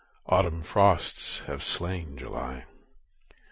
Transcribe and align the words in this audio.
Autumn 0.25 0.63
frosts 0.63 1.41
have 1.41 1.61
slain 1.61 2.17
July. 2.17 2.65